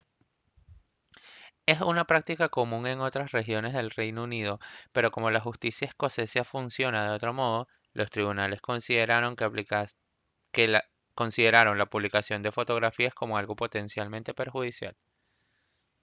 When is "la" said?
5.29-5.39, 9.37-9.45